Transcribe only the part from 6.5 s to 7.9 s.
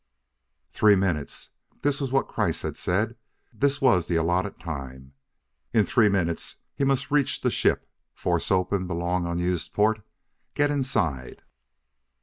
he must reach the ship,